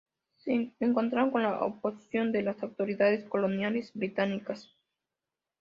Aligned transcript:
Se 0.37 0.71
encontraron 0.79 1.29
con 1.29 1.43
la 1.43 1.59
oposición 1.63 2.31
de 2.31 2.41
las 2.41 2.63
autoridades 2.63 3.23
coloniales 3.29 3.91
británicas. 3.93 4.73